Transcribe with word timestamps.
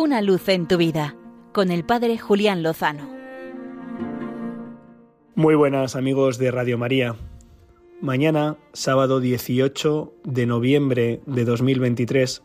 Una 0.00 0.22
luz 0.22 0.48
en 0.48 0.68
tu 0.68 0.76
vida 0.76 1.16
con 1.52 1.72
el 1.72 1.84
Padre 1.84 2.18
Julián 2.18 2.62
Lozano. 2.62 3.10
Muy 5.34 5.56
buenas 5.56 5.96
amigos 5.96 6.38
de 6.38 6.52
Radio 6.52 6.78
María. 6.78 7.16
Mañana, 8.00 8.58
sábado 8.72 9.18
18 9.18 10.14
de 10.22 10.46
noviembre 10.46 11.20
de 11.26 11.44
2023, 11.44 12.44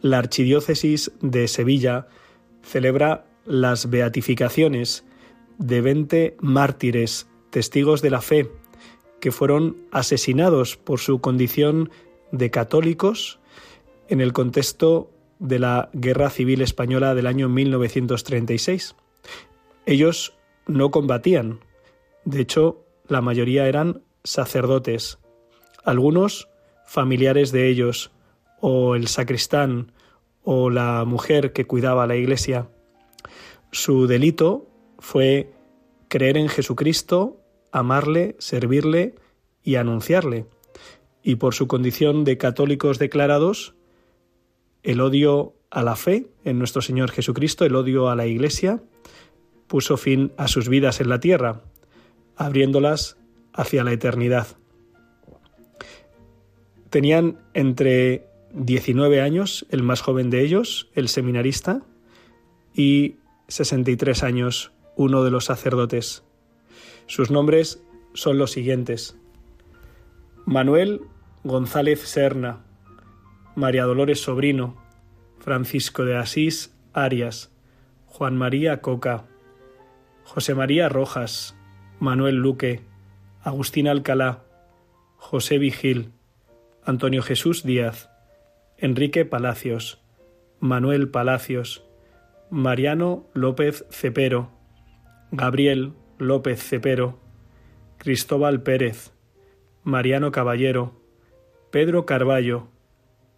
la 0.00 0.16
Archidiócesis 0.16 1.12
de 1.20 1.46
Sevilla 1.46 2.08
celebra 2.62 3.26
las 3.44 3.90
beatificaciones 3.90 5.04
de 5.58 5.82
20 5.82 6.38
mártires, 6.40 7.28
testigos 7.50 8.00
de 8.00 8.08
la 8.08 8.22
fe, 8.22 8.50
que 9.20 9.30
fueron 9.30 9.76
asesinados 9.92 10.78
por 10.78 11.00
su 11.00 11.20
condición 11.20 11.90
de 12.32 12.50
católicos 12.50 13.40
en 14.08 14.22
el 14.22 14.32
contexto 14.32 15.10
de 15.38 15.58
la 15.58 15.90
Guerra 15.92 16.30
Civil 16.30 16.62
Española 16.62 17.14
del 17.14 17.26
año 17.26 17.48
1936. 17.48 18.94
Ellos 19.86 20.34
no 20.66 20.90
combatían, 20.90 21.60
de 22.24 22.40
hecho, 22.40 22.84
la 23.06 23.22
mayoría 23.22 23.68
eran 23.68 24.02
sacerdotes, 24.22 25.18
algunos 25.84 26.48
familiares 26.86 27.52
de 27.52 27.68
ellos, 27.68 28.10
o 28.60 28.96
el 28.96 29.08
sacristán, 29.08 29.92
o 30.42 30.68
la 30.68 31.04
mujer 31.06 31.52
que 31.52 31.66
cuidaba 31.66 32.06
la 32.06 32.16
iglesia. 32.16 32.68
Su 33.70 34.06
delito 34.06 34.66
fue 34.98 35.52
creer 36.08 36.36
en 36.36 36.48
Jesucristo, 36.48 37.40
amarle, 37.72 38.36
servirle 38.38 39.14
y 39.62 39.76
anunciarle. 39.76 40.46
Y 41.22 41.36
por 41.36 41.54
su 41.54 41.66
condición 41.66 42.24
de 42.24 42.38
católicos 42.38 42.98
declarados, 42.98 43.74
el 44.82 45.00
odio 45.00 45.54
a 45.70 45.82
la 45.82 45.96
fe 45.96 46.28
en 46.44 46.58
nuestro 46.58 46.82
Señor 46.82 47.10
Jesucristo, 47.10 47.64
el 47.64 47.74
odio 47.76 48.08
a 48.08 48.16
la 48.16 48.26
Iglesia, 48.26 48.82
puso 49.66 49.96
fin 49.96 50.32
a 50.36 50.48
sus 50.48 50.68
vidas 50.68 51.00
en 51.00 51.08
la 51.08 51.20
tierra, 51.20 51.62
abriéndolas 52.36 53.16
hacia 53.52 53.84
la 53.84 53.92
eternidad. 53.92 54.46
Tenían 56.90 57.38
entre 57.52 58.26
19 58.54 59.20
años, 59.20 59.66
el 59.70 59.82
más 59.82 60.00
joven 60.00 60.30
de 60.30 60.42
ellos, 60.42 60.88
el 60.94 61.08
seminarista, 61.08 61.82
y 62.74 63.16
63 63.48 64.22
años, 64.22 64.72
uno 64.96 65.22
de 65.24 65.30
los 65.30 65.46
sacerdotes. 65.46 66.24
Sus 67.06 67.30
nombres 67.30 67.82
son 68.14 68.38
los 68.38 68.52
siguientes. 68.52 69.16
Manuel 70.46 71.02
González 71.44 72.00
Serna, 72.00 72.64
María 73.58 73.86
Dolores 73.86 74.20
Sobrino, 74.20 74.76
Francisco 75.40 76.04
de 76.04 76.16
Asís 76.16 76.72
Arias, 76.92 77.52
Juan 78.06 78.36
María 78.36 78.80
Coca, 78.80 79.24
José 80.22 80.54
María 80.54 80.88
Rojas, 80.88 81.56
Manuel 81.98 82.36
Luque, 82.36 82.82
Agustín 83.42 83.88
Alcalá, 83.88 84.44
José 85.16 85.58
Vigil, 85.58 86.12
Antonio 86.84 87.20
Jesús 87.20 87.64
Díaz, 87.64 88.08
Enrique 88.76 89.24
Palacios, 89.24 90.00
Manuel 90.60 91.08
Palacios, 91.08 91.84
Mariano 92.50 93.26
López 93.34 93.84
Cepero, 93.90 94.52
Gabriel 95.32 95.94
López 96.18 96.62
Cepero, 96.62 97.18
Cristóbal 97.96 98.62
Pérez, 98.62 99.12
Mariano 99.82 100.30
Caballero, 100.30 101.02
Pedro 101.72 102.06
Carballo, 102.06 102.68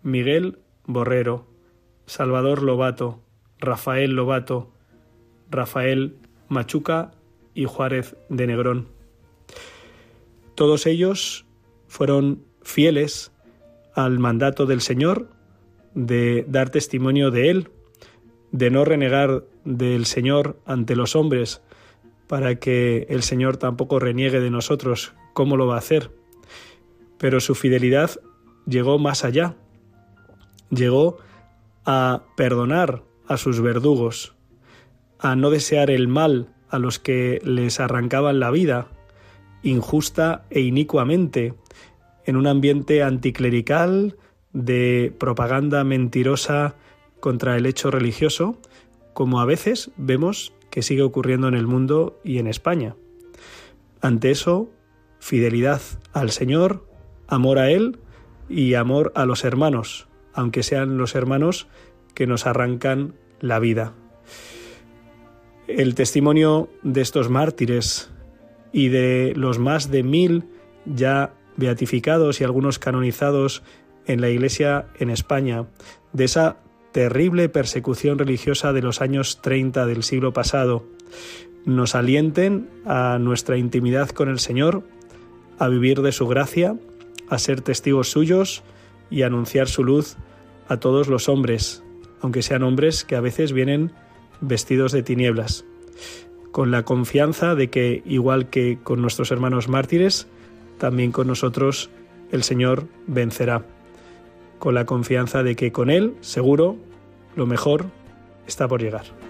Miguel 0.03 0.59
Borrero, 0.87 1.47
Salvador 2.07 2.63
Lobato, 2.63 3.21
Rafael 3.59 4.13
Lobato, 4.13 4.73
Rafael 5.51 6.17
Machuca 6.49 7.13
y 7.55 7.65
Juárez 7.65 8.17
de 8.29 8.47
Negrón. 8.47 8.89
Todos 10.55 10.87
ellos 10.87 11.47
fueron 11.87 12.45
fieles 12.63 13.33
al 13.95 14.19
mandato 14.19 14.67
del 14.67 14.81
Señor 14.81 15.29
de 15.95 16.45
dar 16.49 16.71
testimonio 16.71 17.31
de 17.31 17.51
Él, 17.51 17.71
de 18.53 18.71
no 18.71 18.85
renegar 18.85 19.45
del 19.65 20.07
Señor 20.07 20.59
ante 20.67 20.97
los 20.97 21.17
hombres, 21.17 21.63
para 22.27 22.57
que 22.57 23.07
el 23.09 23.23
Señor 23.23 23.57
tampoco 23.57 23.99
reniegue 23.99 24.41
de 24.41 24.51
nosotros. 24.51 25.15
¿Cómo 25.33 25.57
lo 25.57 25.67
va 25.67 25.75
a 25.75 25.79
hacer? 25.79 26.11
Pero 27.19 27.41
su 27.41 27.55
fidelidad 27.55 28.21
llegó 28.67 28.99
más 28.99 29.25
allá, 29.25 29.57
llegó 30.71 31.19
a 31.85 32.23
perdonar 32.37 33.03
a 33.27 33.37
sus 33.37 33.61
verdugos, 33.61 34.35
a 35.19 35.37
no 35.37 35.51
desear 35.51 35.91
el 35.91 36.09
mal 36.09 36.55
a 36.69 36.79
los 36.79 36.99
que 36.99 37.41
les 37.45 37.81
arrancaban 37.81 38.41
la 38.41 38.51
vida, 38.51 38.89
injusta 39.63 40.47
e 40.51 40.61
inicuamente, 40.61 41.55
en 42.25 42.37
un 42.37 42.47
ambiente 42.47 43.03
anticlerical 43.03 44.17
de 44.53 45.15
propaganda 45.19 45.85
mentirosa 45.85 46.77
contra 47.19 47.57
el 47.57 47.67
hecho 47.67 47.91
religioso, 47.91 48.59
como 49.13 49.41
a 49.41 49.45
veces 49.45 49.91
vemos 49.97 50.53
que 50.71 50.83
sigue 50.83 51.03
ocurriendo 51.03 51.49
en 51.49 51.55
el 51.55 51.67
mundo 51.67 52.21
y 52.25 52.39
en 52.39 52.47
España. 52.47 52.97
Ante 54.01 54.31
eso, 54.31 54.71
fidelidad 55.19 55.83
al 56.13 56.31
Señor, 56.31 56.87
amor 57.27 57.59
a 57.59 57.71
Él 57.71 57.99
y 58.49 58.75
amor 58.75 59.13
a 59.15 59.27
los 59.27 59.45
hermanos, 59.45 60.09
aunque 60.33 60.63
sean 60.63 60.99
los 60.99 61.15
hermanos 61.15 61.67
que 62.15 62.27
nos 62.27 62.47
arrancan 62.47 63.15
la 63.41 63.59
vida. 63.59 63.95
El 65.67 65.95
testimonio 65.95 66.69
de 66.83 67.01
estos 67.01 67.31
mártires 67.31 68.11
y 68.73 68.89
de 68.89 69.33
los 69.37 69.59
más 69.59 69.91
de 69.91 70.03
mil 70.03 70.45
ya 70.85 71.35
beatificados 71.57 72.41
y 72.41 72.45
algunos 72.45 72.79
canonizados 72.79 73.63
en 74.07 74.21
la 74.21 74.31
Iglesia 74.31 74.87
en 74.99 75.11
España, 75.11 75.67
de 76.13 76.25
esa 76.25 76.57
terrible 76.93 77.49
persecución 77.49 78.19
religiosa 78.19 78.73
de 78.73 78.83
los 78.83 79.01
años 79.01 79.41
30 79.43 79.87
del 79.87 80.03
siglo 80.03 80.33
pasado, 80.33 80.85
nos 81.65 81.95
alienten 81.95 82.69
a 82.87 83.19
nuestra 83.21 83.57
intimidad 83.59 84.09
con 84.11 84.29
el 84.29 84.41
Señor, 84.41 84.83
a 85.59 85.69
vivir 85.69 86.01
de 86.01 86.13
su 86.13 86.27
gracia, 86.27 86.77
a 87.29 87.39
ser 87.39 87.61
testigos 87.61 88.11
suyos 88.11 88.63
y 89.11 89.23
anunciar 89.23 89.69
su 89.69 89.85
luz 89.85 90.17
a 90.69 90.79
todos 90.79 91.09
los 91.09 91.29
hombres, 91.29 91.83
aunque 92.21 92.43
sean 92.43 92.63
hombres 92.63 93.05
que 93.05 93.17
a 93.17 93.21
veces 93.21 93.53
vienen 93.53 93.93
vestidos 94.41 94.93
de 94.93 95.03
tinieblas, 95.03 95.65
con 96.53 96.71
la 96.71 96.85
confianza 96.85 97.55
de 97.55 97.71
que, 97.71 98.03
igual 98.07 98.49
que 98.49 98.79
con 98.83 99.03
nuestros 99.03 99.31
hermanos 99.31 99.69
mártires, 99.69 100.27
también 100.79 101.13
con 101.13 101.27
nosotros 101.27 101.91
el 102.33 102.43
Señor 102.43 102.87
vencerá, 103.07 103.65
con 104.59 104.75
la 104.75 104.87
confianza 104.87 105.43
de 105.43 105.57
que 105.57 105.73
con 105.73 105.91
Él, 105.91 106.15
seguro, 106.21 106.77
lo 107.37 107.47
mejor 107.47 107.87
está 108.47 108.69
por 108.69 108.81
llegar. 108.81 109.30